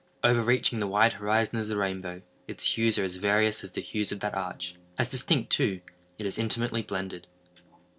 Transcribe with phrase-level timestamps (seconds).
[0.23, 4.11] Overreaching the wide horizon as the rainbow, its hues are as various as the hues
[4.11, 5.81] of that arch—as distinct too,
[6.17, 7.27] yet as intimately blended.